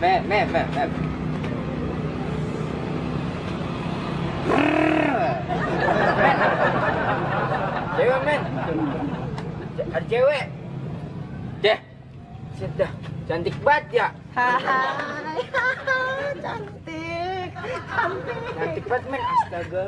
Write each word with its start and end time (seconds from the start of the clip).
men, 0.00 0.28
men, 0.28 0.52
men. 0.52 0.66
Men. 0.72 0.90
Cewek 7.96 8.20
men. 8.24 8.40
Ada 9.92 10.06
cewek. 10.08 10.44
Deh. 11.60 11.78
Sudah. 12.56 12.90
Cantik 13.28 13.56
banget 13.60 13.84
ya. 13.92 14.08
Hai, 14.32 15.44
cantik, 15.54 16.38
cantik. 16.40 17.50
Cantik 18.56 18.84
banget 18.88 19.04
men. 19.12 19.20
Astaga. 19.20 19.84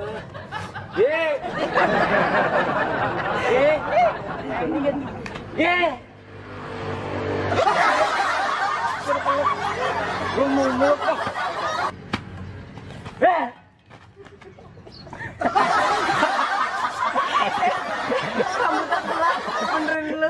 Ye. 1.01 1.21
Ye. 3.49 3.71
Ye. 5.57 6.12
Lu. 10.33 10.45
Eh. 13.21 13.45
Lu. 20.17 20.29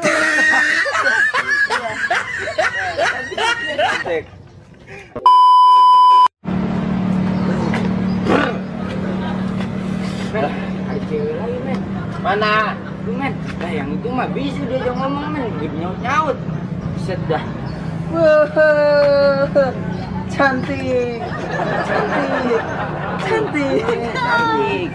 Lagi 11.13 11.59
men. 11.63 11.79
Mana? 12.27 12.75
Tuh 13.07 13.15
men. 13.15 13.33
Yang 13.63 14.03
itu 14.03 14.09
mah 14.11 14.27
bisa 14.35 14.67
dia 14.67 14.83
jangan 14.83 15.15
ngomong 15.15 15.31
men. 15.31 15.47
Gue 15.63 15.71
nyaut 15.79 15.99
nyaut. 16.03 16.37
Set 17.07 17.23
dah. 17.31 17.45
Wuh, 18.11 19.73
cantik, 20.43 21.23
cantik, 21.87 22.59
cantik. 23.23 23.83
Cantik. 24.11 24.91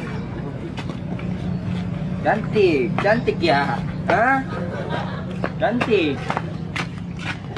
Cantik, 2.20 2.84
cantik 3.00 3.38
ya. 3.40 3.80
Hah? 4.12 4.44
Cantik. 5.56 6.20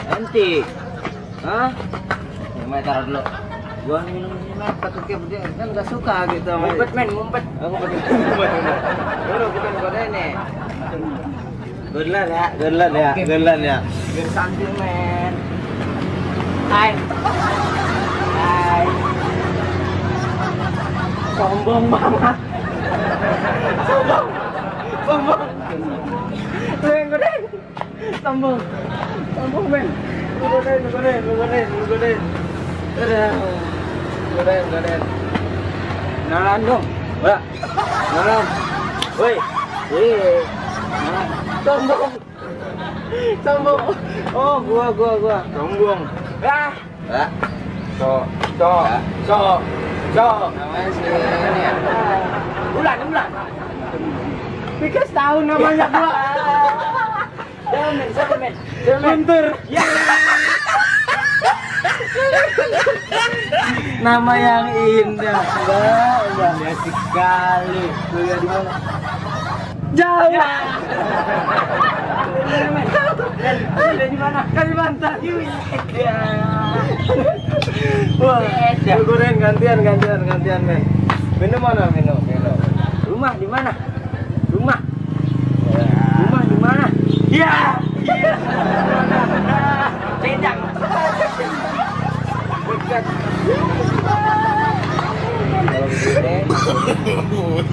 Cantik. 0.05 0.63
Hah? 1.41 1.69
Mana 2.69 2.85
taruh 2.85 3.05
dulu. 3.09 3.21
Gua 3.89 3.99
minum 4.05 4.37
dia 5.25 5.41
kan 5.57 5.67
gak 5.73 5.87
suka 5.87 6.27
gitu 6.29 6.51
ngumpet 6.51 6.89
men 6.93 7.07
ngumpet 7.09 7.43
oh, 7.63 7.71
ngumpet 7.73 7.89
ngumpet 8.11 8.49
dulu 9.25 9.45
bukan 9.55 9.73
kode 9.81 10.01
ini 10.11 10.27
Gelan 11.89 12.27
ya, 12.29 12.45
gelan 12.53 12.91
ya, 12.93 13.11
gelan 13.17 13.59
ya. 13.65 13.77
Santai 14.29 14.69
men. 14.77 15.33
Hai. 16.69 16.93
Sombong 21.39 21.87
banget. 21.87 22.35
Sombong. 23.87 24.27
Sombong. 25.07 25.41
Yang 26.83 27.07
godain. 27.15 27.41
Sombong. 28.19 28.59
Sombong 29.39 29.65
men. 29.71 29.87
Godain, 30.43 30.83
godain, 30.91 31.21
godain, 31.23 31.67
godain. 31.87 32.19
Udah. 32.99 33.31
Godain, 34.35 34.63
godain. 34.67 35.01
Nalan 36.27 36.59
dong. 36.67 36.83
Mbak. 37.23 37.39
Nalan. 38.11 38.45
Woi. 39.15 39.35
Nalan. 39.95 41.27
Sombong. 41.63 42.13
Sombong. 43.47 43.81
Oh, 44.35 44.55
gua, 44.59 44.85
gua, 44.91 45.11
gua. 45.23 45.37
Sombong. 45.55 46.01
Ah. 46.43 46.75
Mbak. 47.07 47.29
So, 47.95 48.27
so, 48.59 48.71
so, 49.23 49.39
ya. 50.15 51.71
Bulan, 52.73 52.97
bulan. 53.05 53.27
Tahu 55.09 55.37
namanya 55.43 55.86
gua. 55.93 56.11
Guntur. 59.03 59.45
Ya. 59.67 59.83
Nama 63.99 64.33
yang 64.39 64.65
indah. 64.73 65.39
Mbak. 65.43 66.53
Asik 66.71 66.95
sekali. 67.09 67.83
Kuliah 68.09 68.37
di 68.39 68.47
mana? 68.47 68.98
Jauh. 69.98 70.30
Ya. 70.30 70.48
Di 74.10 74.17
mana? 74.17 74.42
Kalimantan. 74.54 75.16
Ya. 75.94 76.17
Wah, 78.20 78.44
lu 78.83 79.04
goreng 79.08 79.38
gantian, 79.39 79.80
gantian, 79.82 80.20
gantian, 80.27 80.61
men. 80.67 80.83
Minum 81.39 81.61
mana? 81.64 81.88
Minum, 81.95 82.20
minum. 82.27 82.58
Rumah 83.08 83.33
di 83.39 83.48
mana? 83.48 83.72
Rumah. 84.52 84.80
Rumah 86.20 86.44
di 86.44 86.58
mana? 86.60 86.86
Ya. 87.32 87.68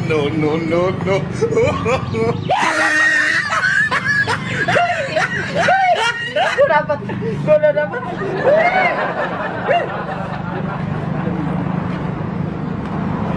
No, 0.08 0.18
no, 0.28 0.50
no, 0.56 0.82
no. 0.90 1.16
Gue 6.56 6.66
dapat, 6.68 6.98
gue 7.16 7.54
udah 7.56 7.72
dapat. 7.72 8.00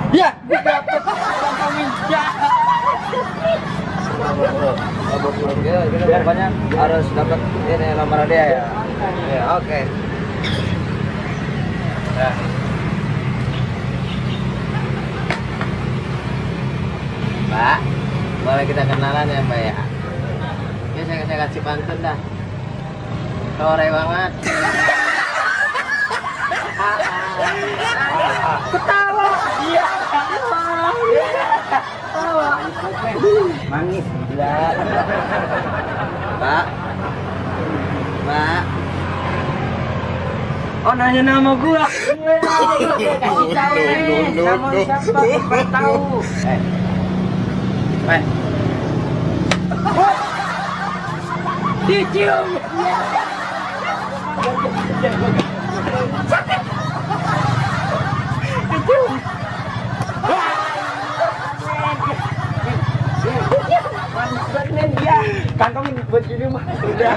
Ya, 0.09 0.30
dapat 0.50 1.02
kami 1.59 1.84
ya. 2.09 2.24
Biar 6.09 6.24
banyak 6.25 6.52
harus 6.74 7.06
dapat 7.14 7.40
ini 7.69 7.88
nomor 7.94 8.25
dia 8.25 8.46
ya. 8.58 8.64
Ya, 9.30 9.44
oke. 9.59 9.80
Ya. 12.19 12.31
Mbak, 17.50 17.78
boleh 18.50 18.66
kita 18.66 18.82
kenalan 18.82 19.30
ya 19.30 19.46
Mbak 19.46 19.62
ya? 19.62 19.76
Ya 20.98 21.02
saya, 21.06 21.22
saya 21.30 21.38
kasih 21.46 21.62
pantun 21.62 22.02
dah. 22.02 22.18
Sore 23.62 23.88
banget. 23.94 24.32
Ketawa. 28.74 29.28
Iya. 29.70 29.86
Ketawa. 31.70 32.50
Manis 33.70 34.06
gila. 34.34 34.58
Mbak. 36.42 36.66
Mbak. 38.26 38.62
Oh 40.90 40.94
nanya 40.98 41.22
nama 41.22 41.52
gua. 41.54 41.86
Kasih 41.86 43.48
tahu 43.54 43.78
nih. 43.78 44.26
no, 44.34 44.42
Nama 44.42 44.68
siapa? 44.74 45.22
Tahu. 45.70 46.18
Eh. 46.50 46.89
Eh. 48.09 48.24
Dicium. 51.86 52.47
Dicium. 58.66 59.12
Men 64.69 64.90
dia. 64.98 65.18
Kantongin 65.53 66.02
buat 66.09 66.25
di 66.25 66.36
rumah. 66.42 66.66
Udah. 66.66 67.14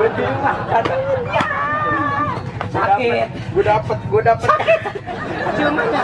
Buat 0.00 0.12
di 0.16 0.22
rumah. 0.24 0.54
Kantongin 0.72 1.20
ya. 1.36 1.46
Sakit. 2.72 3.28
Gue 3.52 3.64
dapet, 3.64 3.98
gue 4.08 4.22
dapet. 4.24 4.48
Cium 5.52 5.76
aja. 5.76 6.02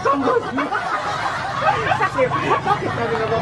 Sombong. 0.00 0.89
Sakit. 2.20 2.60
Sakit 2.60 2.90
tapi 3.00 3.14
nggak 3.16 3.32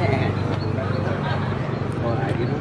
ya. 0.00 0.32
Oh, 2.04 2.16
gitu. 2.32 2.54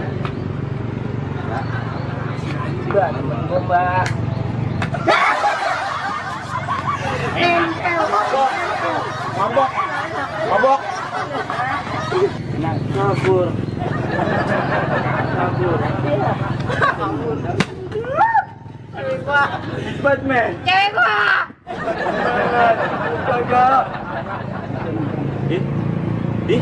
Nah, 12.60 12.76
kabur. 12.92 13.48
Kabur. 15.34 15.78
Kabur. 17.00 17.38
Batman. 20.04 20.52
cewek. 20.68 21.43
Ih. 25.50 25.64
Ih. 26.50 26.62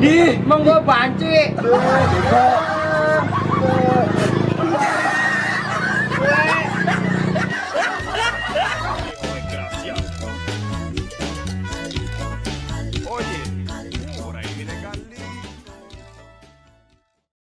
Ih, 0.00 0.32
monggo 0.44 0.76
banci. 0.84 1.56